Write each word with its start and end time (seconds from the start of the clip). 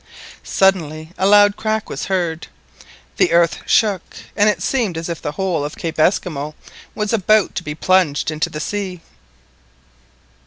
Suddenly 0.41 1.11
a 1.15 1.27
loud 1.27 1.55
crack 1.57 1.87
was 1.87 2.05
heard. 2.05 2.47
The 3.17 3.31
earth 3.33 3.59
shook, 3.67 4.01
and 4.35 4.49
it 4.49 4.63
seemed 4.63 4.97
as 4.97 5.09
if 5.09 5.21
the 5.21 5.33
whole 5.33 5.63
of 5.63 5.75
Cape 5.77 5.99
Esquimaux 5.99 6.55
were 6.95 7.05
about 7.13 7.53
to 7.53 7.63
be 7.63 7.75
plunged 7.75 8.31
into 8.31 8.49
the 8.49 8.59
sea. 8.59 9.01